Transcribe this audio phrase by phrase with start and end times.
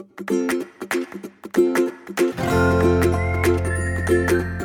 [0.00, 0.30] thank
[4.30, 4.59] you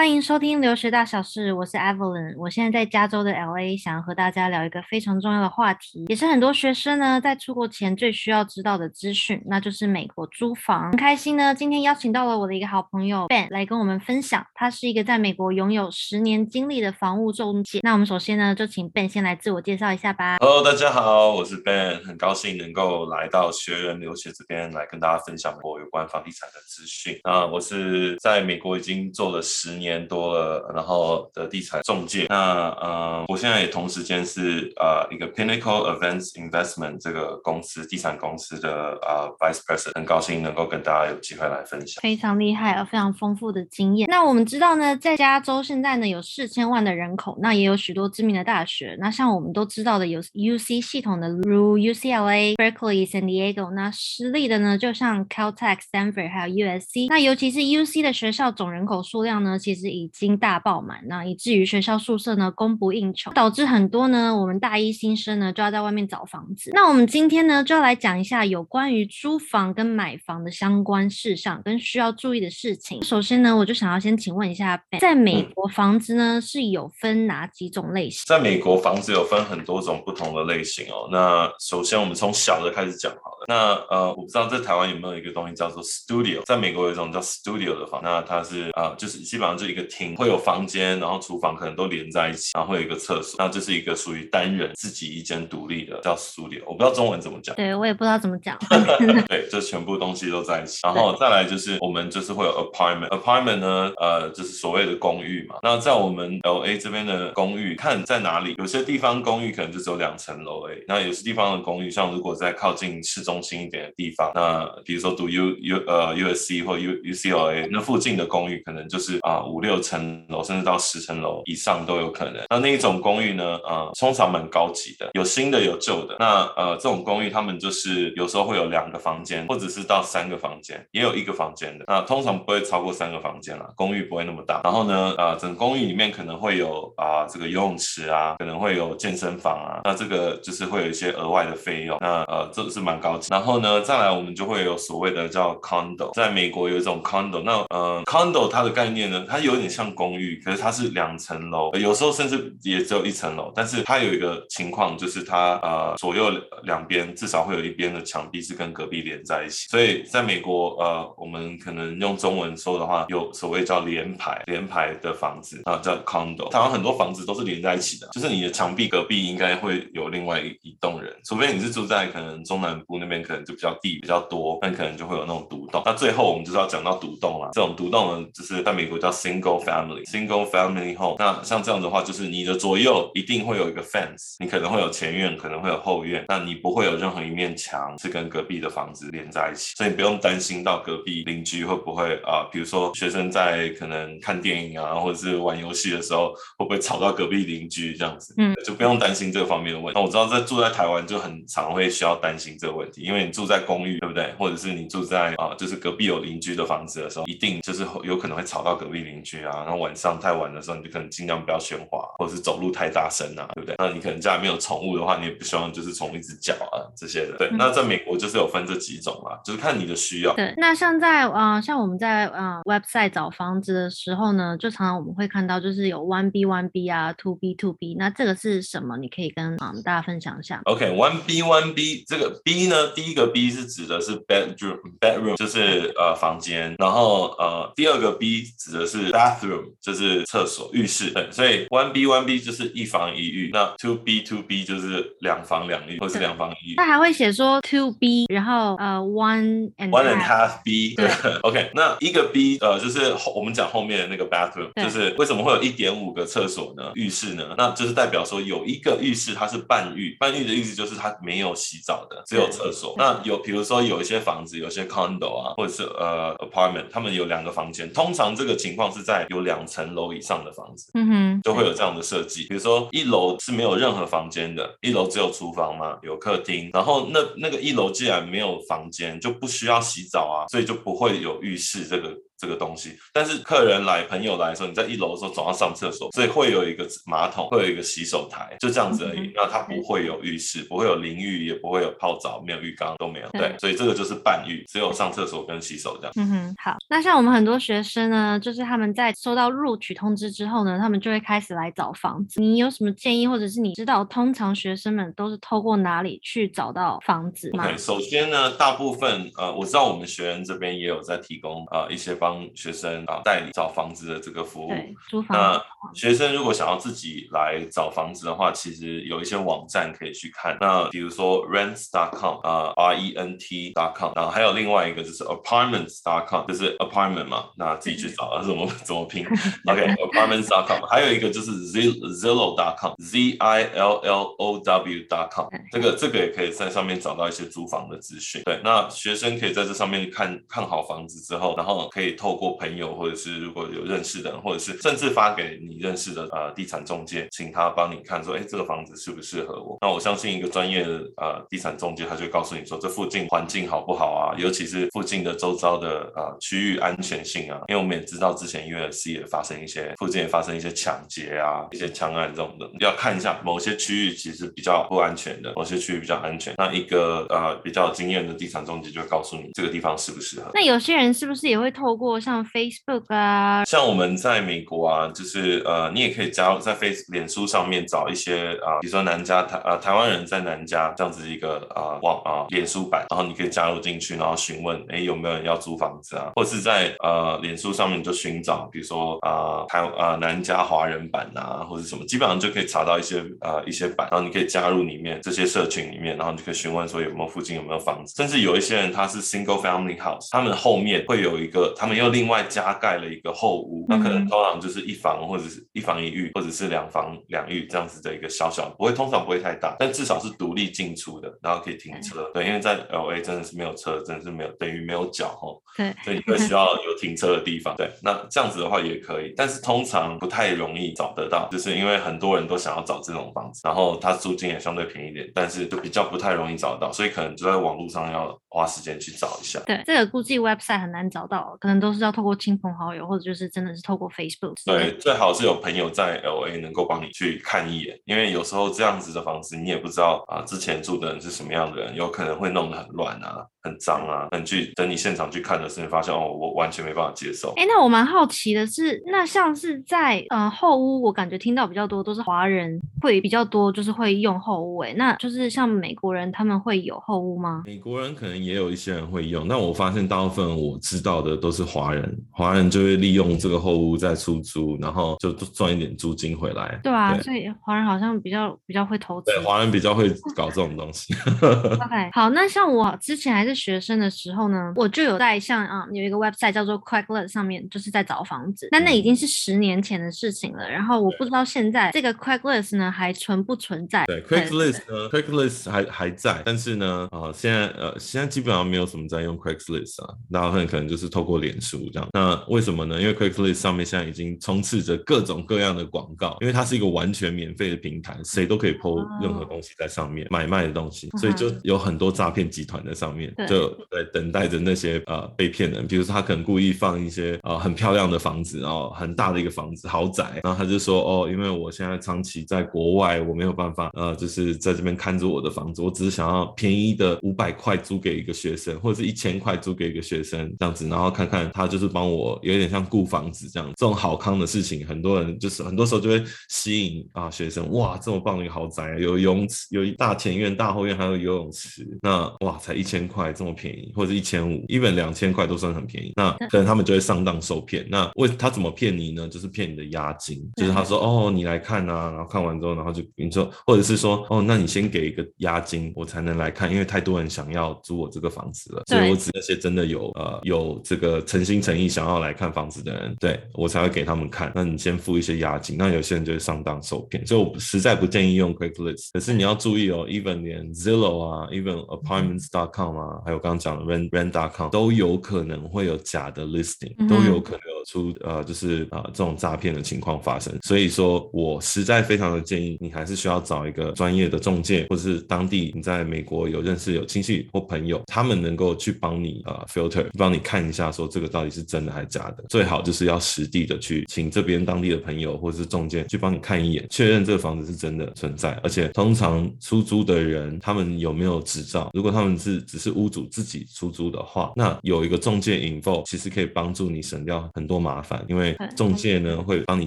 [0.00, 10.84] 欢迎收听留学大小事，我是 Evelyn，我现在在加州的 LA，想要和大家聊一个非常重要的话题，也是很多学生呢在出国前最需要知道的资讯，那就是美国租房。
[10.84, 17.80] 很开心呢，今天邀请到了我的一个好朋友 Ben 来跟我们分享，他是一个在美国拥有十年经历的房屋中介。
[17.82, 20.38] 那我们首先呢，就请 Ben 先来自我介绍一下吧。
[20.38, 27.20] Hello，大家好，我是 Ben，很高兴能够来到学人留学这边来跟大家分享我有关房地产的资讯。
[27.24, 30.70] 啊，我是在美国已经做了十年多了。
[30.74, 44.08] 然后的地产中介，那呃，我现在也同时间是呃一个 Pinnacle Events Investment 这个公司地产公司的呃 Vice President，很高兴能够跟大家有机会来分享，非常厉害啊，非常丰富的经验。
[44.08, 66.70] 那我们知道呢，在加州现在呢有四千万的人口，那也有许多知名的大学，那像我们都知道的有 UC 系统的，如 UCLA、Berkeley、San Diego，那私立的呢就像 Caltech、Stanford 还有 USC，那尤其是 UC 的学校总人口数量呢，其实已经大爆满，那以至于学校宿舍呢供不应求，导致很多呢我们大一新生呢就要在外面找房子。
[66.74, 73.02] 那我们今天呢就要来讲一下有关于租房跟买房的相关事项跟需要注意的事情。
[73.02, 78.22] 首先呢，我就想要先请问一下，在美国房子呢、嗯、是有分哪几种类型？
[78.26, 81.08] 在美国房子有分很多种不同的类型哦。
[81.10, 83.46] 那首先我们从小的开始讲好了。
[83.48, 90.60] 那呃，我不知道在台湾有没有一个东西叫做 studio，在美国有一种叫 studio 的房，那它是啊、呃，就是基本上就一个厅会有房。
[90.70, 98.56] 间，然后厨房可能都连在一起，然后会有一个厕所，那这是一个属于单人自己一间独立的叫 studio，我不知道中文怎么讲，对我也不知道怎么讲，
[99.26, 105.56] 对，就全部东西都在一起，然后再来就是我们就是会有 apartment，apartment 呢，呃，就是所谓的公寓嘛。
[105.62, 120.40] 那在我们 LA 这边的公寓，看在哪里，有些地方公寓可能就只有两层楼诶，那有些地方的公寓，像如果在靠近市中心一点的地方，那比如说读 U U 呃 USC 或 U UCLA 那附近的公寓，可能就是啊、呃、六层楼。
[120.50, 122.42] 甚至到十层楼以上都有可能。
[122.48, 123.60] 那那一种公寓呢？
[123.62, 126.16] 呃，通常蛮高级的，有新的有旧的。
[126.18, 131.84] 那呃，这种公寓他们就是有时候会有两个房间，或者是到三个房间，也有一个房间的。
[131.86, 134.62] 那通常不会超过三个房间啦，公寓不会那么大。
[134.64, 139.80] 然后呢，呃，整公寓里面可能会有啊、这个游泳池啊，可能会有健身房啊。
[139.84, 141.98] 那这个就是会有一些额外的费用。
[142.00, 143.28] 那呃，这个是蛮高级。
[143.30, 147.42] 然后呢，再来我们就会有所谓的叫 condo，在美国有一种 condo。
[147.42, 150.40] 那呃，condo 它的概念呢，它有有点像公寓。
[150.44, 156.30] 可是它是两层楼，有时候甚至也只有一层楼，但是它有一个情况，就是它呃左右
[156.64, 175.82] 两边至少会有一边的墙壁是跟隔壁连在一起，所以在美国呃我们可能用中文说的话，有所谓叫联排联排的房子啊叫 condo，台湾很多房子都是连在一起的，就是你的墙壁隔壁应该会有另外一一栋人，除非你是住在可能中南部那边，可能就比较地比较多，那可能就会有那种独栋。
[175.84, 180.40] 那最后我们就是要讲到独栋了，这种独栋呢，就是在美国叫 single family single。
[180.50, 200.00] Family home，那像这样的话，就是你的左右一定会有一个 fence，你可能会有前院，可能会有后院，那你不会有任何一面墙是跟隔壁的房子连在一起，所以你不用担心到隔壁邻居会不会啊、呃，比如说学生在可能看电影啊，或者是玩游戏的时候，会不会吵到隔壁邻居这样子，嗯，就不用担心这个方面的问题。
[200.00, 204.32] 那我知道在住在台湾就很常会需要担心这个问题，因为你住在公寓，对不对？
[204.36, 210.40] 或者是你住在啊、呃，就是隔壁有邻居的房子的时候，一定就是有可能会吵到隔壁邻居啊，然后晚上太。
[210.40, 213.74] 晚的时候，你就可能尽量不要喧哗，或者是走路太大声啊，对不对？
[213.78, 217.36] 那你可能家里面有宠物的话，你也不希望就是宠物一直叫啊这些的。
[217.36, 220.32] 对，嗯、那在美国就是有分这几种啊，就是看你的需要。
[220.34, 228.96] 对，那像在呃，像我们在呃 website 找房子的时候呢，就常常我们会看到就是有 one B one B 啊，two B two B，那这个是什么？
[228.96, 230.62] 你可以跟啊、嗯、大家分享一下。
[230.64, 240.24] OK，one B one B 这个 B 呢，第一个 B 是指的是 bedroom，bedroom 就是呃房间，然后呃第二个 B 指的是 bathroom，就是。
[240.30, 246.74] 厕所、浴室，对，所以 one B one B 就是一房一浴，那 two B two B 就是两房两浴，或是两房一浴。
[246.76, 256.92] 他还会写说 two B，然后呃 one and one and half B，对，对， OK，那一个 B 呃就是后我们讲后面的那个 bathroom，就是为什么会有一点五个厕所呢？
[256.94, 257.54] 浴室呢？
[257.58, 262.94] 那就是代表说有一个浴室它是半浴，半浴的意思就是它没有洗澡的，只有厕所。
[262.96, 272.46] 那有比如说有一些房子，有些 condo 啊，或者是呃 apartment，他们有两个房间，通常这个情况是在有两层楼以上的房子，嗯哼，就会有这样的设计。
[272.48, 276.70] 比如说一楼是没有任何房间的，一楼只有厨房嘛，有客厅。
[276.72, 282.16] 然后那那个一楼既然没有房间，就不需要洗澡啊，所以就不会有浴室这个。
[282.40, 282.96] 这个东西。
[283.12, 289.30] 但是客人来、朋友来的时候，你在一楼的时候总要上厕所，所以会有一个马桶，会有一个洗手台，就这样子而已。
[289.34, 293.28] 那它不会有浴室，不会有淋浴，也不会有泡澡，没有浴缸都没有。
[293.32, 296.12] 对，所以这个就是半浴，只有上厕所跟洗手这样。
[296.16, 296.76] 嗯哼，好。
[296.88, 302.40] 那像我们很多学生呢，就是他们在收到录取通知之后呢，他们就会开始来找房子。
[302.40, 307.66] 你有什么建议，或者是你知道通常学生们都是透过哪里去找到房子吗？
[307.66, 314.72] 对，首先呢，大部分呃，我知道我们学员这边也有在提供啊、呃、一些帮学生啊、呃、代理找房子的这个服务。
[315.08, 315.36] 租房。
[315.36, 320.56] 那学生如果想要自己来找房子的话，其实有一些网站可以去看。
[320.60, 329.26] 那比如说 rents.com 啊、呃、R E N T.com，然后还有另外一个就是 apartments.com，就是 apartment 嘛，那自己去找啊，怎么怎么拼
[329.66, 338.42] ？OK，apartments.com，还有一个就是 Zillow.com，Z I L L O W.com，这个这个也可以在上面找到一些租房的资讯。
[338.44, 349.78] 对，那学生可以在这上面看看好房子之后，然后可以透过朋友或者是如果有认识的人，或者是甚至发给你认识的呃地产中介，请他帮你看说，哎，这个房子适不适合我？
[349.80, 354.36] 那我相信一个专业的呃地产中介，他就告诉你说，这附近环境好不好啊？
[354.36, 366.54] 尤其是附近的周遭的呃区域安全性啊，因为我们也知道之前 USC 也发生一些附近也发生一些抢劫啊，一些枪案这种的，要看一下某些区域其实比较不安全的，某些区域比较安全。
[366.58, 370.50] 那一个呃比较有经验的地产中介就会告诉你这个地方适不适合。
[370.52, 373.64] 那有些人是不是也会透过像 Facebook 啊？
[373.64, 429.58] 像我们在美国啊，就是呃你也可以加入在 Face 脸书上面找一些啊、比如说南加台呃台湾人在南加这样子一个啊网啊脸书版，然后你可以加入进去，然后询问哎有没有人要租房子啊，或者是在呃脸书上面就寻找，比如说啊台啊南加华人版啊，或者什么，基本上就可以查到一些呃一些版，然后你可以加入里面这些社群里面，然后你就可以询问说有没有附近有没有房子，甚至有一些人他是 single family house，他们后面会有一个，他们又另外加盖了一个后屋，那可能通常就是一房或者是一房一浴，或者是两房两浴这样子的一个小小，不会通常不会太大，但至少是独立进出的，然后可以停车，对，因为在 LA 真的是没有车，真的是没有等于没有脚吼，对，所以你会需要有停车的地方，对，那这样子的话也可以，但是通常不太容易找得到，就是因为很多人都想要找这种房子，然后它租金也相对便宜一点，但是就比较不太容易找到，所以可能就在网络上要花时间去找一下。
[429.66, 434.54] 对，这个估计 website 很难找到，可能都是要透过亲朋好友，或者就是真的是透过 Facebook。
[434.66, 443.46] 对，最好是有朋友在 LA 能够帮你去看一眼，因为有时候这样子的房子你也不知道啊，之前住的人是什么样的人，有可能会弄得很乱啊。
[443.62, 444.28] 很脏啊！
[444.30, 447.52] 等去等你现场去看的时候，发现哦，我完全没办法接受。
[447.56, 454.78] 哎，那我蛮好奇的是，那像是在呃后屋，我感觉听到比较多都是华人会比较多，就是会用后屋。
[454.78, 457.62] 哎，那就是像美国人他们会有后屋吗？
[457.66, 466.80] 美国人可能也有一些人会用，但我发现大部分我知道的都是华人，华人就会利用这个后屋在出租，然后就赚一点租金回来。
[466.82, 469.30] 对啊，对所以华人好像比较比较会投资。
[469.30, 471.14] 对，华人比较会搞这种东西。
[471.42, 473.49] OK，好，那像我之前还是。
[473.54, 478.68] 学生的时候呢，我就有在像啊有一个 website 叫做 Craigslist 上面，就是在找房子。
[478.70, 480.68] 那那已经是十年前的事情了。
[480.68, 484.04] 然后我不知道现在这个 Craigslist 呢还存不存在？
[484.06, 492.08] 对，Craigslist 呢，Craigslist 还还在，但是呢，啊现在呃现在基本上没有什么在用 Craigslist 啊，大部分可能就是透过脸书这样。
[492.12, 493.00] 那为什么呢？
[493.00, 503.32] 因为 Craigslist 上面现在已经充斥着各种各样的广告，因为它是一个完全免费的平台，谁都可以 po 任何东西在上面，买卖的东西，所以就有很多诈骗集团在上面。
[503.46, 533.92] 就对，等待着那些呃被骗人，比如说他可能故意放一些呃很漂亮的房子，然后很大的一个房子豪宅，然后他就说哦，因为我现在长期在国外，我没有办法呃，就是在这边看着我的房子，我只是想要便宜的五百块租给一个学生，或者是一千块租给一个学生这样子，然后看看他就是帮我有点像顾房子这样，这种好康的事情，很多人就是很多时候就会吸引啊学生，哇，这么棒的一个豪宅，有游泳池，有一大前院、大后院，还有游泳池，那哇，才一千块，这么便宜。
[533.94, 536.12] 或者一千五，一本两千块都算很便宜。
[536.16, 537.86] 那可能他们就会上当受骗。
[537.90, 539.28] 那为他怎么骗你呢？
[539.28, 554.50] 就是骗你的押金，就是他说哦，你来看啊，然后看完之后，然后就你说，或者是说哦，那你先给一个押金，我才能来看，因为太多人想要租我这个房子了，所以我指那些真的有呃有这个诚心诚意想要来看房子的人，对我才会给他们看。
[554.54, 559.10] 那你先付一些押金，那有些人就会上当受骗，所以我实在不建议用 Craigslist。
[559.12, 563.84] 可是你要注意哦，even 连 Zillow 啊，even Apartments.com 啊，还有刚刚讲的。
[563.84, 570.56] Rent.com 都有可能会有假的 listing，都有可能有有出呃，就是呃这种诈骗的情况发生。
[570.62, 582.44] 所以说我实在非常的建议你还是需要找一个专业的中介，或者是当地你在美国有认识有亲戚或朋友，他们能够去帮你呃 filter，帮你看一下说这个到底是真的还是假的。
[582.48, 588.52] 最好就是要实地的去请这边当地的朋友或者是中介去帮你看一眼，确认这个房子是真的存在。
[588.62, 591.90] 而且通常出租的人他们有没有执照？
[591.94, 599.86] 如果他们是只是屋主自己出租的话，那有一个中介 info 其实可以帮助你省掉很多麻烦，因为中介呢会帮你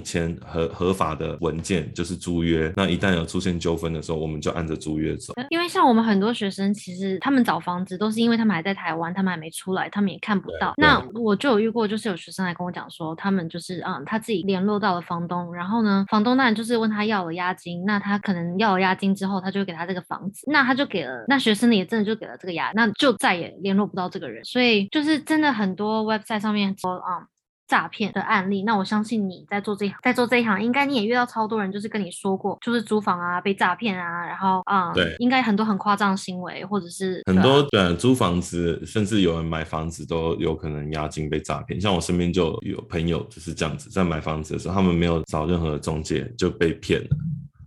[0.00, 2.72] 签合合法的文件，就是租约。
[2.74, 5.34] 那一旦有出现纠纷的时候，我们就按着租约走。
[5.50, 10.72] 因为像我们很多学生，其实他们找房子都是因为他们还在台湾，他们还没出来，他们也看不到。
[10.78, 24.42] 那我就有遇过，就是有学生来跟我讲说，他们就是嗯，他自己联络到了房东，然后呢，房东那就是问他要了押金，那他可能要了押金之后，他就给他这个房子，那他就给了，那学生呢也真的就给了这个押，那就再也联络不到这个人。
[24.42, 27.18] 所以就是真的很多 website 上面说啊。
[27.18, 27.26] 嗯
[27.66, 41.80] 诈骗的案例，那我相信你在做这一行，在做这一行，应该你也遇到超多人，就是跟你说过，就是租房啊被诈骗啊，然后啊，嗯、对，应该很多很夸张的行为，或者是很多对、啊、租房子，甚至有人买房子都有可能押金被诈骗。
[41.80, 47.08] 像我身边就有朋友就是这样子，在买房子的时候，他们没有找任何的中介就被骗了。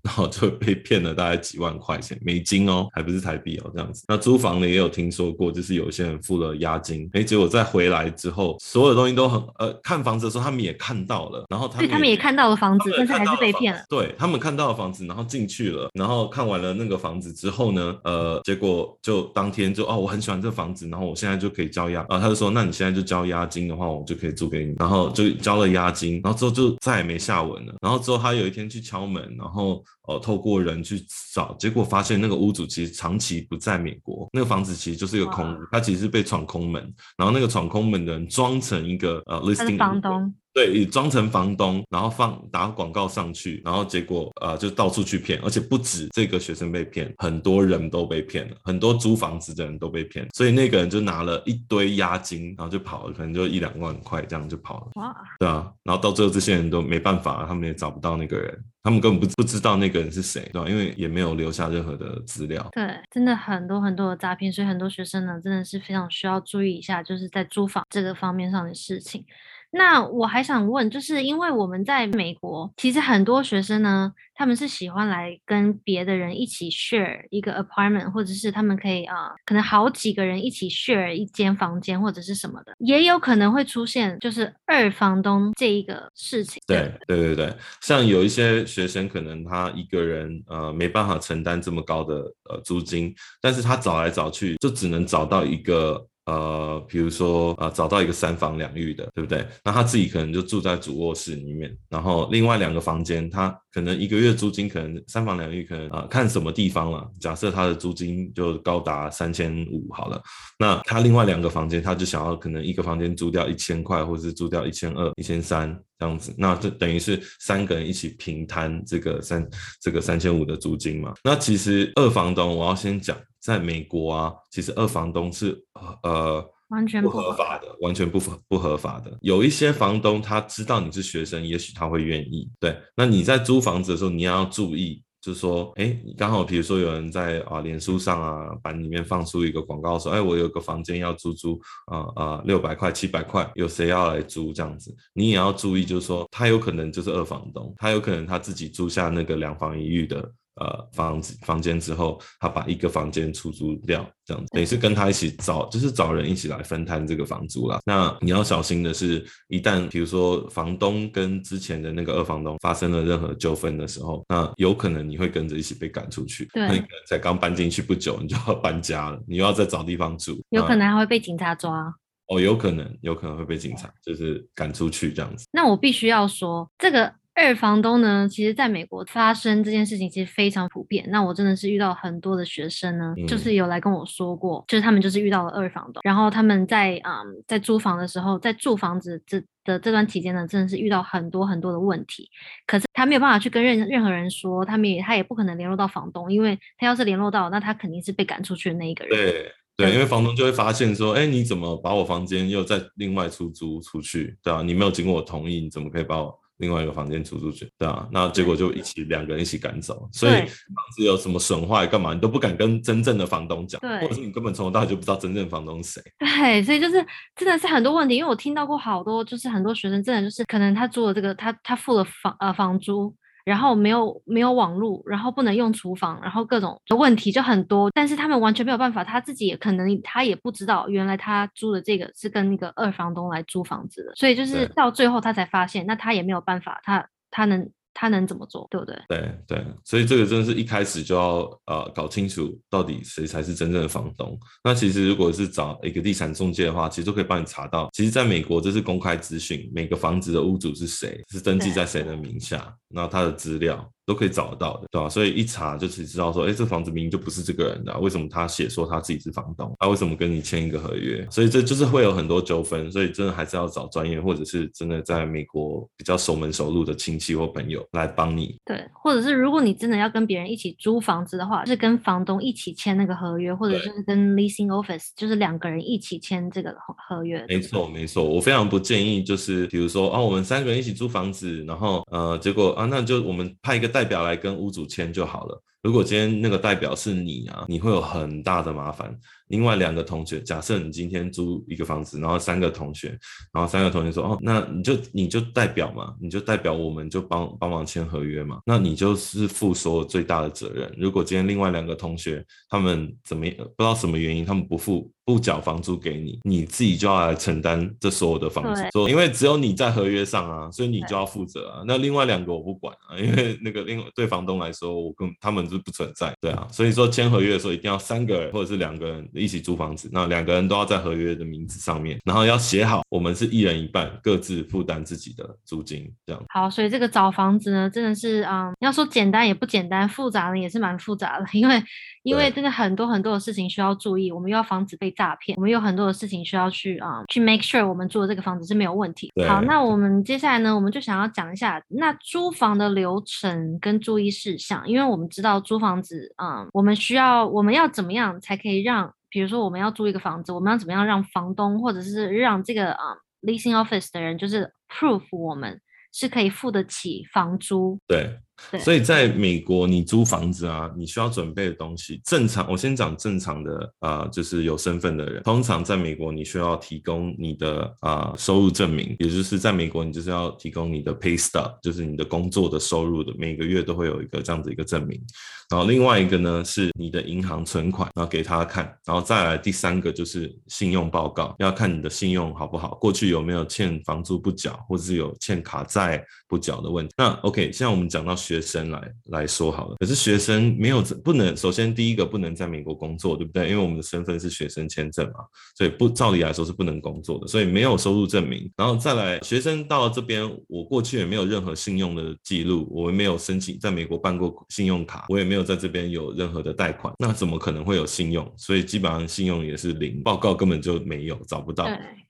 [0.07, 4.05] 然后就被骗了大概几万块钱美金哦，还不是台币哦，这样子。
[4.07, 13.81] 那租房的也有听说过，就是有些人付了押金，哎，结果再回来之后，所有东西都很呃，看房子的时候他们也看到了，然后他们他们也看到了房子，但是还是被骗了。
[13.89, 27.75] 对，他们看到了房子，然后进去了，然后看完了那个房子之后呢，呃，结果就当天就哦，我很喜欢这房子，然后我现在就可以交押啊，他就说，那你现在就交押金的话，我就可以租给你，然后就交了押金，然后之后就再也没下文了。
[27.81, 29.83] 然后之后他有一天去敲门，然后。
[30.07, 36.81] 哦，透过人去找，结果发现那个屋主其实长期不在美国，那个房子其实就是一个空屋，他其实是被闯空门，
[37.17, 40.33] 然后那个闯空门的人装成一个呃 listing 房东。
[40.57, 54.87] 对，装成房东，然后放打广告上去，然后结果呃就到处去骗，而且不止这个学生被骗，很多人都被骗了，很多租房子的人都被骗，所以那个人就拿了一堆押金，然后就跑了，可能就一两万块这样就跑了。
[54.95, 60.67] 哇，对啊，然后到最后这些人都没办法，他们也找不到那个人，他们根本不不知道那个人是谁，对吧？
[60.67, 62.67] 因为也没有留下任何的资料。
[62.71, 69.23] 对，真的很多很多的诈骗，所以很多学生呢真的是非常需要注意一下，就是在租房这个方面上的事情。
[69.71, 86.61] 那我还想问，就是因为我们在美国，其实很多学生呢，他们是喜欢来跟别的人一起 share 一个 apartment，或者是他们可以啊、可能好几个人一起 share 一间房间或者是什么的，也有可能会出现就是二房东这一个事情。
[86.65, 92.15] 对对对对，像有一些学生可能他一个人呃没办法承担这么高的
[92.49, 96.07] 呃租金，但是他找来找去就只能找到一个。
[96.27, 99.47] 呃，比如说，呃，找到一个三房两浴的，对不对？
[99.63, 107.09] 那他自己可能就住在主卧室里面，然后另外两个房间，他可能一个月租金可能三房两浴，可能啊、看什么地方了。
[107.21, 110.21] 假设他的租金就高达三千五好了，
[110.59, 119.49] 那他另外两个房间，他就想要可能一个房间租掉一千块，或是租掉一千二、一千三这样子，那这等于是三个人一起平摊这个三
[119.81, 121.13] 这个三千五的租金嘛？
[121.23, 123.17] 那其实二房东，我要先讲。
[123.47, 125.57] 在美国啊，其实二房东是
[126.03, 129.17] 呃完全不合法的，完全不合不合法的。
[129.21, 132.51] 有一些房东他知道你是学生，也许他会愿意。
[132.59, 144.93] 对，那你在租房子的时候，你要注意，就是说，哎，刚好比如说有人在啊脸书上啊版里面放出一个广告说，哎，我有个房间要租租啊啊六百块七百块，有谁要来租这样子？
[145.13, 150.29] 你也要注意，就是说他有可能就是二房东，他有可能他自己租下那个两房一浴的。
[150.59, 157.79] 呃，房子房间之后，他把一个房间出租掉，这样子等于是跟他一起找，就是找人一起来分摊这个房租啦。
[157.85, 166.45] 那你要小心的是，一旦比如说房东跟之前的那个二房东发生了任何纠纷的时候，那有可能你会跟着一起被赶出去。
[166.53, 171.93] 对，那你可能才刚搬进去不久，你就要搬家了，你又要再找地方住，有可能还会被警察抓。
[172.29, 175.45] 哦，有可能，有可能会被警察就是赶出去这样子。
[175.51, 177.13] 那我必须要说这个。
[177.39, 181.05] 二房东呢，其实在美国发生这件事情其实非常普遍。
[181.09, 192.27] 那我真的是遇到很多的学生呢，嗯、就是有来跟我说过，就是他们就是遇到了二房东，然后他们在嗯在租房的时候，在住房子这的这段期间呢，真的是遇到很多很多的问题。
[192.65, 199.15] 可是他没有办法去跟任任何人说，他们也他也不可能联络到房东，因为他要是联络到，那他肯定是被赶出去的那一个人。
[199.15, 204.35] 对对，因为房东就会发现说，哎，你怎么把我房间又再另外出租出去？
[204.41, 206.35] 对啊，你没有经过我同意，你怎么可以把我？
[206.57, 216.03] 另外一个房间租出租去，对啊，那结果就一起两个人一起赶走，所以房子有什么损坏干嘛，你都不敢跟真正的房东讲，对，或者是你根本从头到尾就不知道真正房东是谁。
[216.17, 223.15] 对，所以就是真的是很多问题，因为我听到过好多，就是很多学生真的就是可能他租了这个，他他付了房呃房租。
[223.47, 237.69] 然后没有没有网络，然后不能用厨房，然后各种的问题就很多，但是他们完全没有办法，他自己也可能他也不知道，原来他租的这个是跟那个二房东来租房子的，所以就是到最后他才发现，那他也没有办法，他他能。
[237.99, 238.95] 他能怎么做，对不对？
[239.09, 244.37] 对对，所以这个真的是一开始就要呃搞清楚到底谁才是真正的房东。
[244.63, 247.89] 那其实如果是找一个地产中介的话，其实都可以帮你查到。
[247.93, 253.89] 其实在美国这是公开资讯，每个房子的屋主是谁，是登记在谁的名下，然后他的资料。
[254.07, 255.09] 都可以找得到的，对吧？
[255.09, 259.75] 所以一查就是知道说，哎，这房子明明就不是这个人的，为什么他写说他自己是房东？
[259.79, 261.27] 他、啊、为什么跟你签一个合约？
[261.29, 268.55] 所以这就是会有很多纠纷，所以真的还是要找专业，或者是真的在美国比较熟门熟路的亲戚或朋友来帮你。
[268.63, 276.73] 对，或者是如果你真的要跟别人一起租房子的话，就是跟房东一起签那个合约，或者是跟 leasing office，就是两个人一起签这个
[277.09, 277.45] 合约。
[277.49, 285.63] 没错，没错，我非常不建议，就是比如说啊，我们三个人一起租房子，然后呃，结果啊，那就我们派一个代表来跟屋主签就好了。
[285.81, 289.17] 如果今天那个代表是你啊，你会有很大的麻烦。
[289.47, 293.17] 另外两个同学，假设你今天租一个房子，然后三个同学，
[293.53, 300.93] 然后三个同学说，哦，那你就你就代表嘛，你就代表我们就帮帮忙签合约嘛，那你就是负所有最大的责任。
[300.97, 311.83] 如果今天另外两个同学他们怎么不知道什么原因，他们不付不缴房租给你，你自己就要来承担这所有的房租，说因为只有你在合约上啊，所以你就要负责啊。
[311.87, 319.29] 那另外两个我不管啊， 因为那个另对房东来说，我跟他们是不存在，对啊，所以说签合约的时候一定要三个人或者是两个人。
[319.37, 326.43] 一起租房子，那两个人都要在合约的名字上面，然后要写好，我们是一人一半，各自负担自己的租金，这样。
[326.49, 331.81] 好，所以这个找房子呢，真的是啊、嗯，要说简单也不简单，复杂呢也是蛮复杂的，因为
[332.23, 339.31] 因为真的很多很多的事情需要注意，我们又要防止被诈骗，我们有很多的事情需要去啊、嗯、去 make sure 我们住的这个房子是没有问题。
[339.47, 349.13] 好，那我们接下来呢，我们就想要讲一下那租房的流程跟注意事项，因为我们知道租房子啊、嗯，我们需要我们要怎么样才可以让。
[349.29, 353.03] 比如说，我们要租一个房子，我们要怎么样让房东或者是让这个啊、
[353.41, 355.81] leasing office 的人，就是 proof 我们
[356.11, 357.99] 是可以付得起房租？
[358.07, 358.39] 对。
[358.79, 375.21] 所以在美国，你租房子啊，你需要准备的东西，正常，我先讲正常的啊、就是有身份的人，通常在美国，你需要提供你的啊、收入证明，也就是在美国，你就是要提供你的 pay stub，就是你的工作的收入的，每个月都会有一个这样子一个证明。
[375.69, 387.13] 然后另外一个呢，是你的银行存款，然后给他看，然后再来第三个就是信用报告，要看你的信用好不好，过去有没有欠房租不缴，或者是有欠卡债不缴的问题。
[387.17, 393.69] 那 OK，现在我们讲到学生来来说好了，可是学生没有不能，首先第一个不能在美国工作，对不对？
[393.69, 395.39] 因为我们的身份是学生签证嘛，
[395.75, 398.71] 所以不照理来说是不能工作的，所以没有收入证明。
[398.77, 408.49] 然后再来，学生到了这边，我过去也没有任何信用的记录，我也没有申请在美国办过信用卡，我也没有在这边有任何的贷款，那怎么可能会有信用？
[408.55, 411.85] 所以基本上信用也是零，报告根本就没有，找不到。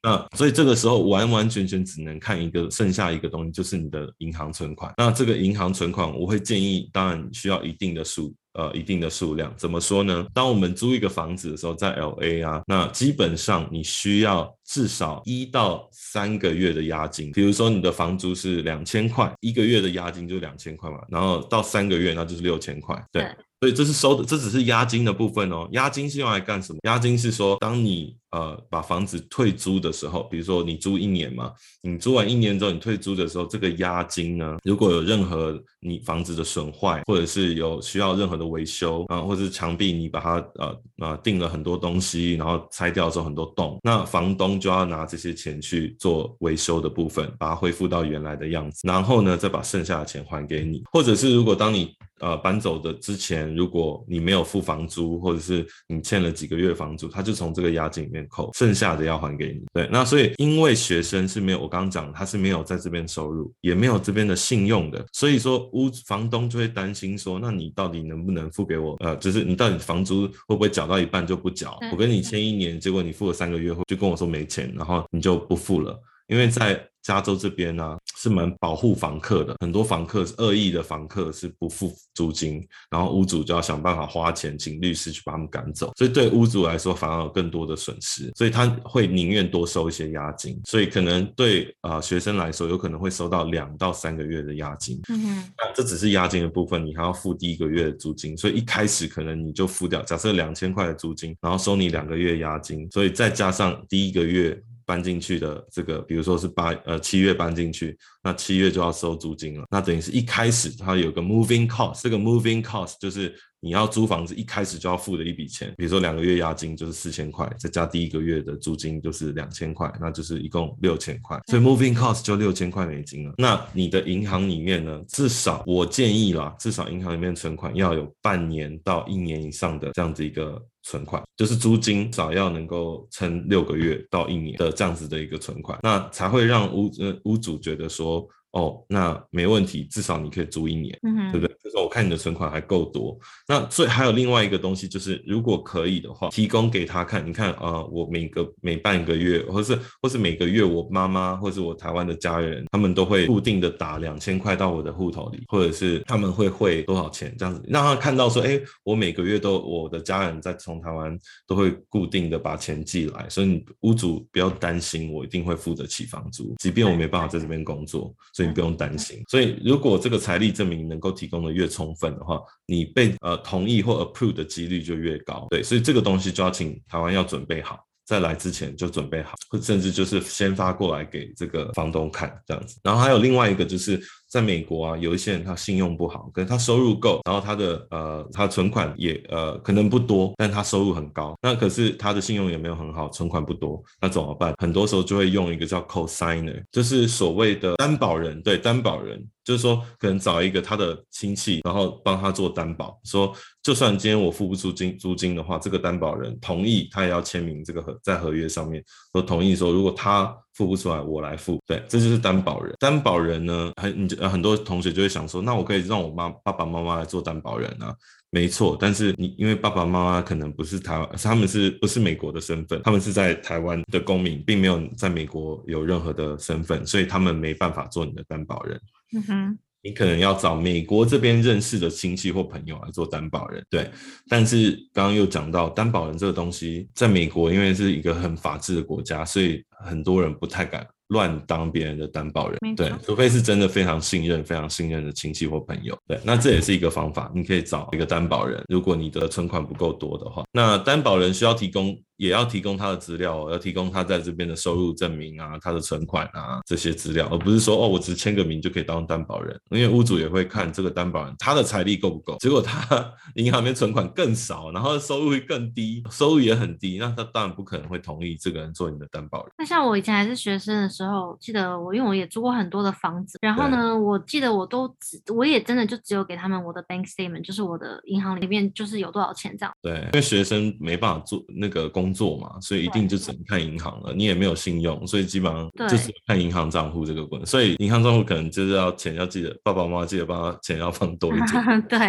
[0.07, 4.93] 那所以这个时候完完全全只能看一个，剩下一个东西就是你的银行存款。
[4.97, 9.53] 那这个银行存款，我会建议，当然需要一定的数，呃，一定的数量。
[9.57, 10.25] 怎么说呢？
[10.33, 17.29] 当我们租一个房子的时候，在 LA 啊，那基本上你需要至少一到三个月的押金。
[17.33, 23.23] 比如说你的房租是两千块，一个月的押金就两千块嘛，然后到三个月那就是六千块，对。
[23.23, 25.67] 对所以这是收的，这只是押金的部分哦。
[25.71, 26.77] 押金是用来干什么？
[26.83, 59.61] 押金是说，当你呃把房子退租的时候，比如说你租一年嘛，你租完一年之后你退租的时候，这个押金呢，如果有任何你房子的损坏，或者是有需要任何的维修啊，或者是墙壁你把它呃呃钉了很多东西，然后拆掉之后很多洞，那房东就要拿这些钱去做维修的部分，把它恢复到原来的样子，然后呢再把剩下的钱还给你，或者是如果当你呃，搬走的之前，如果你没有付房租，或者是你欠了几个月房租，他就从这个押金里扣，剩下的要还给你。
[59.73, 68.95] 对，那所以因为学生是没有，我刚刚讲他是没有在这边收入，也没有这边的信用的，所以说屋房东就会担心说，那你到底能不能付给我？
[68.99, 71.77] 呃，就是你到底房租会不会缴到一半就不缴？
[71.91, 75.99] 我跟你签一年，结果你付了三个月后就跟我说没钱，然后你就不付了。
[76.27, 104.61] 因为在加州这边呢、啊，是蛮保护房客的，很多房客是恶意的房客是不付租金，然后屋主就要想办法花钱请律师去把他们赶走，所以对屋主来说反而有更多的损失，所以他会宁愿多收一些押金，所以可能对啊、呃、学生来说有可能会收到两到三个月的押金，嗯哼，那这只是押金的部分，你还要付第一个月的租金，所以一开始可能你就付掉，假设两千块的租金，然后收你两个月押金，所以再加上第一个月。
[104.87, 109.65] 搬进去的这个，比如说是八呃七月搬进去，那七月就要收租金了。
[109.69, 115.73] 那等于是一开始它有个 moving cost，这个 moving cost 就是你要租房子一开始就要付的一笔钱。
[115.77, 121.37] 比如说两个月押金就是四千块，再加第一个月的租金就是两千块，那就是一共六千块。
[121.47, 123.33] 所以 moving cost 就六千块美金了。
[123.37, 130.63] 那你的银行里面呢，至少我建议啦，至少银行里面存款要有半年到一年以上的这样子一个。
[130.87, 138.27] 存款就是租金少要能够撑六个月到一年的这样子的一个存款，那才会让屋呃屋主觉得说。
[138.57, 141.55] 哦，那没问题，至少你可以租一年，嗯，对不对？
[141.63, 143.15] 就是我看你的存款还够多。
[143.47, 147.23] 那所以还有另外一个东西，就是如果可以的话，提供给他看。
[147.27, 161.15] 你看啊、呃，我每个每半个月，或是或是每个月，我妈妈或是我台湾的家人，他们都会固定的打两千块到我的户头里，或者是他们会汇多少钱这样子，让他看到说，哎，我每个月都我的家人在从台湾
[161.45, 168.46] 都会固定的把钱寄来，所以你屋主不要担心，我一定会付得起房租，即便我没办法在这边工作，所以。
[168.47, 175.45] 你不用担心，所以如果这个财力证明能够提供的越充分的话，你被呃同意或 approve 的几率就越高。
[175.49, 182.79] 对，所以这个东西就要请台湾要准备好，在来之前就准备好，或甚至就是先发过来给这个房东看这样子。
[182.83, 184.01] 然后还有另外一个就是。
[184.29, 191.35] 在美国啊，有一些人他信用不好，可能他收入够，然后他的呃他存款也呃可能不多，但他收入很高。
[191.41, 194.53] 那可是他的信用也没有很好，存款不多，那怎么办？
[194.57, 198.41] 很多时候就会用一个叫 co-signer，就是所谓的担保人。
[198.41, 210.35] 对，担保人就是说可能找一个他的亲戚，然后帮他做担保，说就算今天我付不出金租金的话，这个担保人同意，他也要签名这个合在合约上面，说同意说如果他。
[210.57, 211.59] 付不出来，我来付。
[211.67, 212.75] 对，这就是担保人。
[212.79, 217.95] 担保人呢，很你就很多同学就会想说，那我可以让我妈爸爸妈妈来做担保人啊？
[218.31, 222.81] 没错，但是你因为爸爸妈妈可能不是台湾，他们是不是美国的身份？
[222.83, 228.81] 他们是在台湾的公民，并没有在美国有任何的身份，所以他们没办法做你的担保人。
[229.15, 229.59] 嗯哼。
[229.83, 233.89] 你可能要找美国这边认识的亲戚或朋友来做担保人，对。
[234.27, 246.19] 但是刚刚又讲到担保人这个东西，在美国因为是一个很法治的国家，所以很多人不太敢乱当别人的担保人，对，除非是真的非常信任、非常信任的亲戚或朋友，对。
[246.23, 251.97] 那这也是一个方法，你可以找一个担保人，如果你的存款不够多的话，那担保人需要提供。
[252.17, 262.35] 也要提供他的资料，要提供他在这边的收入证明啊，他的存款啊这些资料，而不是说哦，我只签个名就可以当担保人，因为屋主也会看这个担保人他的财力够不够。
[262.39, 269.53] 结果他 银行里面存款更少，然后收入会更低，收入也很低，那他当然不可能会同意这个人做你的担保人。
[269.57, 279.71] 那像我以前还是学生的时候，记得我因为我也租过很多的房子，然后呢，我记得我都只我也真的就只有给他们我的 bank statement，就是我的银行里面就是有多少钱这样。
[279.83, 282.06] 对，因为学生没办法做那个工。
[282.07, 284.13] 工作嘛，所以一定就只能看银行了。
[284.13, 287.45] 你也没有信用，所以基本上就是看银行账户这个部分。
[287.45, 291.81] 所以银行账户可能就是要钱要记得，爸爸妈妈记得帮他钱要放多一点。
[291.89, 291.99] 对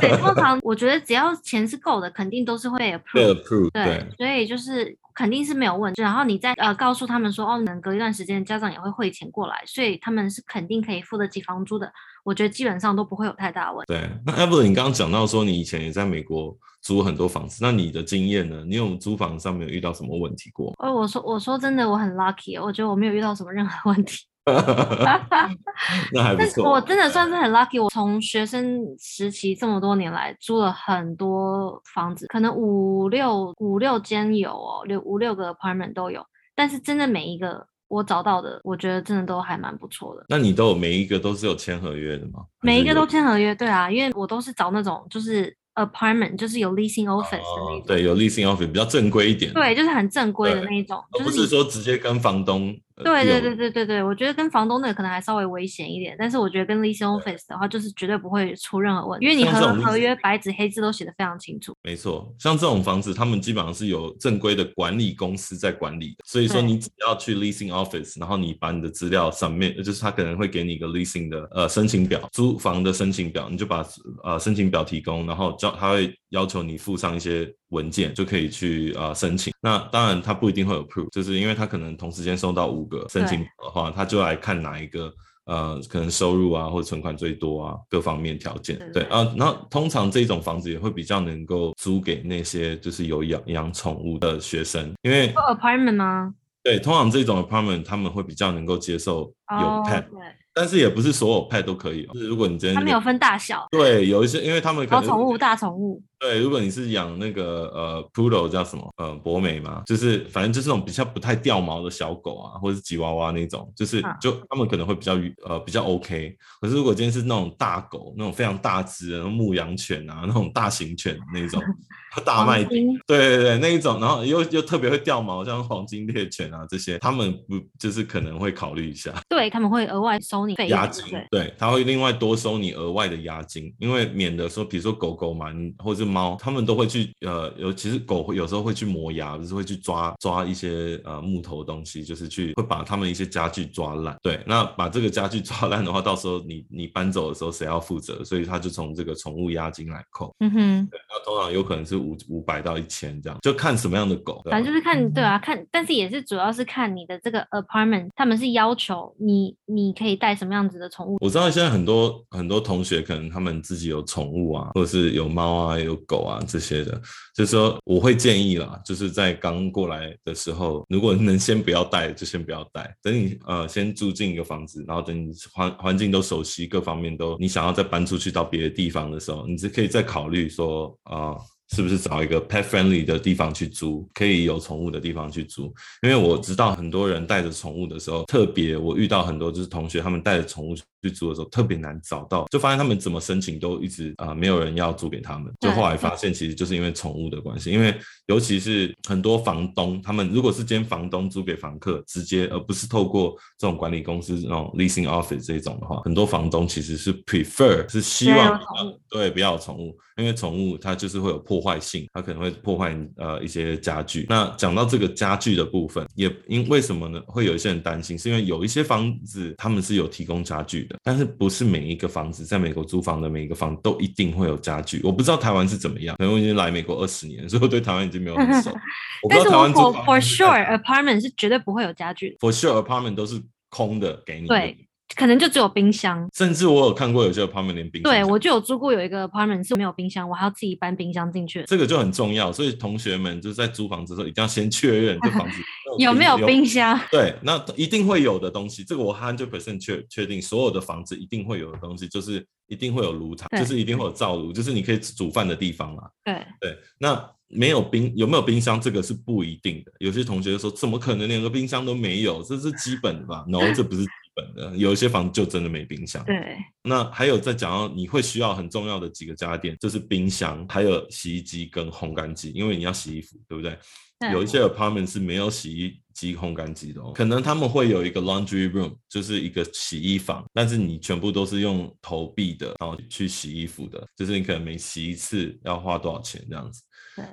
[0.00, 3.34] 对，通常我觉得只要钱是够的，肯定都是会 approve。
[3.34, 6.00] approve 对，对，所以就是肯定是没有问题。
[6.00, 11.92] 然后你再呃告诉他们说，哦，能隔一段时间家长也会汇钱过来，所以他们是肯定可以付得起房租的。
[12.22, 13.92] 我觉得基本上都不会有太大问题。
[13.92, 16.56] 对，那 Evelyn，你刚刚讲到说你以前也在美国。
[16.82, 18.62] 租很多房子，那你的经验呢？
[18.64, 20.72] 你有租房上面有遇到什么问题过？
[20.78, 24.18] 哦，我说我说真的，我很 lucky，我觉得我没有遇到什么任何问题。
[26.12, 26.70] 那还不错。
[26.70, 36.24] 我真的算是很 lucky，我从学生时期这么多年来租了很多房子，可能五六五六间有哦，六五六个 apartment 都有。
[36.54, 40.24] 但是真的每一个我找到的，我觉得真的都还蛮不错的。
[40.28, 42.44] 那你都有每一个都是有签合约的吗？
[42.62, 45.56] 每一个都签合约，对啊，因为我都是找那种就是。
[45.76, 52.74] Apartment 就是有 leasing office 的那种，哦，对，有 leasing office 比较正规一点，对，就是很正规的那一种，而不是说直接跟房东。
[53.04, 61.74] 对对对对对对，我觉得跟房东那个可能还稍微危险一点，但是我觉得跟 leasing office 的话，就是绝对不会出任何问题，因为你合合约白纸黑字都写得非常清楚。
[61.82, 73.86] 没错，像这种房子，他们基本上是有正规的管理公司在管理的，所以说你只要去 leasing office，然后你把你的资料上面，就是他可能会给你一个 leasing 的呃申请表，租房的申请表，你就把
[74.24, 79.52] 呃申请表提供，然后叫他会要求你附上一些文件，就可以去呃申请。
[79.60, 85.12] 那当然他不一定会有 approve，就是因为他可能同时间收到五个申请的话，他就来看哪一个
[85.46, 88.78] 呃可能收入啊或者存款最多啊各方面条件。
[88.92, 96.34] 对啊，然后通常这种房子也会比较能够租给那些就是有养养宠物的学生，因为 apartment 吗？
[96.62, 100.02] 对，通常这种 apartment 他们会比较能够接受有 pet。
[100.10, 106.02] Oh, 但是也不是所有 pet 都可以，就是如果你真的、他们有分大小，对，有一些，因为他们可能小宠物、大宠物。
[106.18, 116.34] 对，如果你是养那个呃，poodle 叫什么呃，博美嘛，就是反正就是那种比较不太掉毛的小狗啊，或者是吉娃娃那种，就是就他们可能会比较呃比较 OK。
[116.60, 121.62] 可是如果今天是那种大狗，那种非常大只的牧羊犬啊，那种大型犬那种
[122.24, 144.16] 大麦町，对对对，那一种，然后又又特别会掉毛，像黄金猎犬啊这些，他们不就是可能会考虑一下，对他们会额外收你押金，对，他会另外多收你额外的押金，因为免得说，比如说狗狗嘛，或者是猫，他们都会去呃，尤其是狗会有时候会去磨牙，就是会去抓抓一些呃木头的东西，就是去会把他们一些家具抓烂。
[144.22, 148.24] 对，那把这个家具抓烂的话，到时候你你搬走的时候谁要负责？
[148.24, 150.34] 所以他就从这个宠物押金来扣。
[150.40, 154.42] 嗯哼，对，那通常有可能是五五百到一千这样，就看什么样的狗。
[154.50, 161.16] 反正就是看对啊，看，但是也是主要是看你的这个 apartment，他们是要求你你可以带什么样子的宠物。
[161.20, 166.40] 我知道现在很多很多同学可能他们自己有宠物啊，或者是有猫啊，有狗啊。
[166.46, 166.92] 这些的，
[167.34, 172.94] 就是说我会建议啦，就是在刚过来的时候，如果能先不要带，就先不要带。
[173.02, 181.34] 等你呃先住进一个房子，然后等你环环境都熟悉，各方面都你想要再搬出去到别的地方的时候，你就可以再考虑说啊。
[181.74, 185.64] 是不是找一个 pet friendly 的地方去租，可以有宠物的地方去租？
[186.02, 195.52] 因为我知道很多人带着宠物的时候，特别我遇到很多就是同学，他们带着宠物去租的时候，特别难找到，就发现他们怎么申请都一直啊、呃、没有人要租给他们。
[195.60, 197.94] 就后来发现其实就是因为宠物的关系，因为
[198.26, 209.96] 尤其是很多房东，他们如果是间房东租给房客，直接而不是透过这种管理公司那种 leasing office 这种的话，很多房东其实是 prefer 是希望、呃、对不要宠物。
[210.16, 214.26] 因为宠物它就是会有破坏性，它可能会破坏呃一些家具。
[214.28, 217.20] 那讲到这个家具的部分，也因为什么呢？
[217.26, 225.00] 会有一些人担心，是因为有一些房子他们是有提供家具的，但是不是每一个房子在美国租房的每一个房都一定会有家具。
[225.04, 228.70] 我不知道台湾是怎么样，可能我已经来美国二十年，所以我对台湾已经没有很熟。
[229.22, 234.46] 我不知道台湾租房 for sure apartment 是绝对不会有家具的，for sure apartment 都是空的给你。
[234.46, 234.76] 对。
[235.14, 238.10] 可能就只有冰箱，甚至我有看过有些 apartment 连冰箱。
[238.10, 241.62] 对，我就有租过有一个 apartment 是没有冰箱，我还要自己搬冰箱进去。
[241.66, 245.58] 这个就很重要，所以同学们就是在租房子的时候一定要先确认这房子
[245.98, 246.98] 有没有冰箱。
[247.10, 256.02] 对，那一定会有的东西，这个我 hundred percent 确确定，所有的房子一定会有的东西，就是一定会有炉台，就是一定会有灶炉，就是你可以煮饭的地方嘛。
[256.24, 259.92] 对对，那没有冰有没有冰箱，这个是不一定的。
[260.00, 262.42] 有些同学说，怎么可能连个冰箱都没有？
[262.42, 264.04] 这是基本的吧？No，这不是。
[264.36, 266.22] 本的有一些房子就真的没冰箱。
[266.26, 273.76] 对，那还有再讲到你会需要很重要的几个家电，就是冰箱，还有洗衣机跟烘干机，因为你要洗衣服，对不对？
[274.18, 274.30] 对。
[274.32, 286.82] 有一些 apartment 是没有洗衣机、烘干机的哦，可能他们会有一个 laundry room，就是一个洗衣房，但是你全部都是用投币的，然后去洗衣服的，就是你可能每洗一次要花多少钱这样子。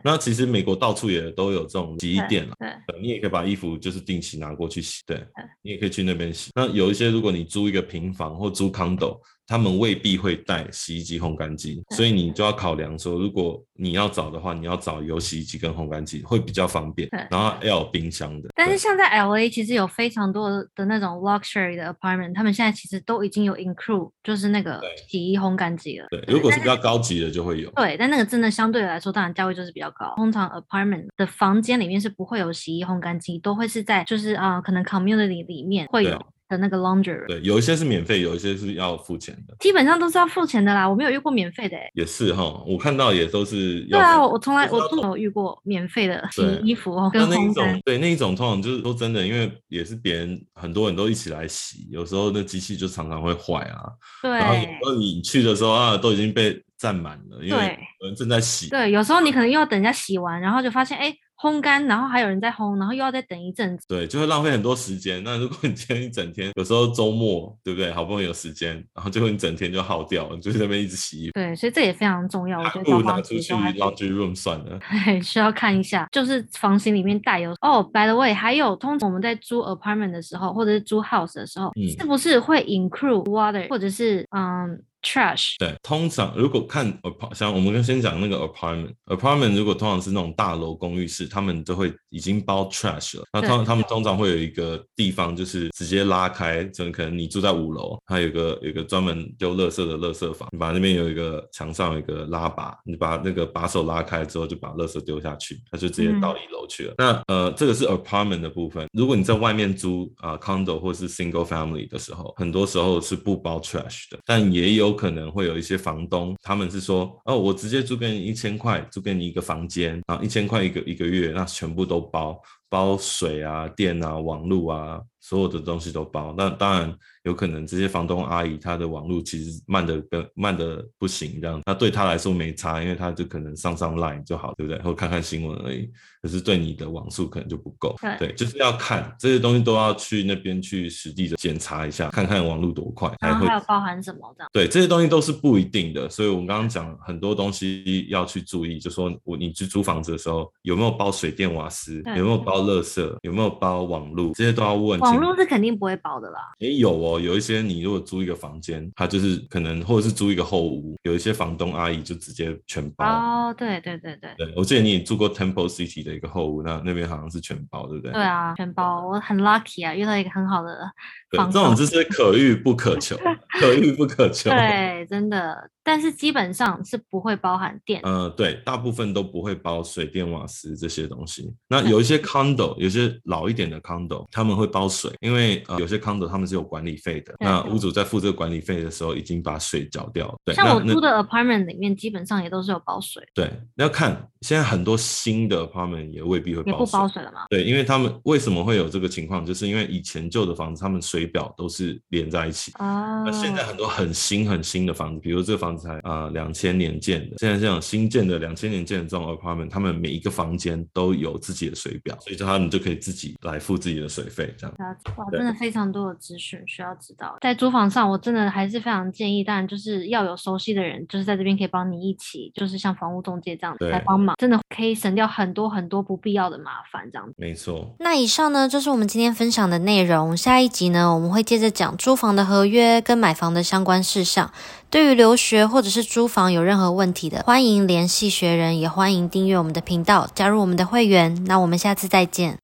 [0.02, 5.22] 那其实美国到处也都有这种洗衣店了，对，你也可以把衣服就是定期拿过去洗，对，
[5.62, 6.52] 你也可以去那边洗。
[6.56, 9.20] 那有一些如果你租一个平房或租 condo。
[9.46, 18.48] 他们未必会带洗衣机、烘干机，所以你就要考量说，如果你要找的话，你要找有洗衣机跟烘干机会比较方便，然后要有冰箱的。
[18.56, 26.08] 但是像在 LA，其实有非常多的那种 luxury 的 apartment，他们现在其实都已经有 include，就是那个洗衣烘干机了。
[26.10, 27.70] 对，如果是比较高级的就会有。
[27.72, 30.14] 对，但那个真的相对来说，当然价位就是比较高。
[30.16, 36.26] 通常 apartment 的房间里面是不会有洗衣烘干机，都会是在就是啊、呃，可能 community 里面会有。
[36.54, 39.56] 的那个 laundry，对，有一些是免费，有一些是要付钱的。
[39.60, 41.76] 基本上都是要付钱的啦，我没有遇过免费的。
[41.96, 43.98] 也是哈，我看到也都是要。
[43.98, 47.28] 对啊，我从来我都没有遇过免费的洗衣服哦，跟。
[47.28, 53.90] 那一种，对，那一种通常就是说真的，因为也是别人很多人都一起来洗，有时候那机器就常常会坏啊。
[54.22, 54.32] 对。
[54.32, 58.70] 然后有时候你去的时候啊，都已经被占满了，因为有人正在洗。
[58.70, 61.12] 对，有时候你可能又要等人家洗完，然后就发现哎。
[61.44, 65.22] 烘干，然后还有人在烘，然后又要再等一阵子，对，就会浪费很多时间。
[65.26, 67.92] 那如果你今天一整天，有时候周末，对不对？
[67.92, 71.34] 好不容易有时间，然后最后你整天就耗掉了，就在那边一直洗衣服。
[71.34, 72.60] 对，所以这也非常重要。
[72.60, 74.80] 我觉得不如拿出去 laundry room 算了。
[75.04, 77.74] 对， 需要看一下，就是房型里面带有哦。
[77.74, 85.56] Oh, by the way，还有通常我们在租 apartment 的时候，或者是租 house 的时候，嗯、是不是会 include water，或者是嗯？trash。
[85.60, 93.24] 对，通常如果看 apart，像我们先讲那个 apartment，apartment 如果通常是那种大楼公寓式，他们都会已经包 trash 了。
[93.34, 106.94] 那他们他们通常会有一个地方，就是直接拉开，就可能你住在五楼，它有个有个专门丢垃圾的垃圾房，你把那边有一个墙上有一个拉把，你把那个把手拉开之后，就把垃圾丢下去，它就直接到一楼去了。
[106.98, 108.88] 嗯、那呃，这个是 apartment 的部分。
[108.94, 125.02] 如果你在外面租啊、呃、condo 或是 single family 的时候，很多时候是不包 trash 的，但也有可能会有一些房东，他们是说，哦，我直接租给你一千块，租给你一个房间啊，一千块一个一个月，那全部都包，包水啊、电啊、网络啊。
[125.20, 134.82] 所有的东西都包，那当然有可能这些房东阿姨她的网络其实慢的跟慢的不行，这样，那对她来说没差，因为她就可能上上 line 就好，对不对？
[134.82, 135.90] 或看看新闻而已。
[136.22, 144.50] 可是对你的网速可能就不够，对，对，就是要看这些东西都要去那边去实地的检查一下，看看网络多快，然后还有包含什么这样？
[144.54, 154.98] 对，这些东西都是不一定的，所以我们刚刚讲很多东西要去注意，就说我你去租房子的时候有没有包水电瓦斯，有没有包垃圾，有没有包网络，这些都要问。
[155.02, 156.54] 网络是肯定不会包的啦。
[156.60, 163.06] 也有哦，有一些你如果租一个房间，他就是可能或者是租一个后屋，有一些房东阿姨就直接全包。
[163.06, 164.34] 哦，对对对对。
[164.38, 168.12] 对，我记得你也住过 Temple City 的一个后屋，那那边好像是全包，对不对？
[168.12, 170.92] 对啊，全包，我很 lucky 啊，遇到一个很好的。
[171.34, 173.18] 对，这种就是可遇不可求，
[173.60, 174.52] 可遇不可求。
[174.52, 175.70] 对，真的。
[175.86, 181.54] 但是基本上是不会包含电，呃，对，大部分都不会包水电瓦斯这些东西。
[181.68, 187.36] 那有一些 condo，有些老一点的 condo，他们会包水，因为呃有些 condo 他们是有管理费的。
[187.38, 190.36] 那屋主在付这个管理费的时候，已经把水缴掉了。
[190.46, 193.22] 对，像我租的 apartment 里面，基本上也都是有包水。
[193.34, 196.72] 对，要看现在很多新的 apartment 也未必会包水。
[196.72, 197.42] 也不包水了吗？
[197.50, 202.72] 对，因为他们为什么会有这个情况，就是因为以前旧的房子，他们水表都是连在一起。
[202.76, 203.24] 啊。
[203.24, 206.46] 那现在很多很新很新的房子，比如这个房子才啊两。
[206.46, 214.76] 呃千年建的，现在这种新建的两千年建的这种 apartment，他们每一个房间都有自己的水表，所以他们就可以自己来付自己的水费，这样。
[215.18, 217.36] 哇，真的非常多的资讯需要知道。
[217.42, 227.34] 在租房上，我真的还是非常建议，当然就是要有熟悉的人，就是在这边可以帮你一起，就是像房屋中介这样子来帮忙，真的可以省掉很多很多不必要的麻烦，这样子。
[227.38, 227.96] 没错。
[228.00, 230.36] 那以上呢，就是我们今天分享的内容。
[230.38, 234.52] 下一集呢，我们会接着讲租房的合约跟买房的相关事项。
[234.90, 241.44] 对于留学或者是租房有任何问题的欢迎联系学人也欢迎订阅我们的频道加入我们的会员。
[241.46, 242.60] 那我们下次再见。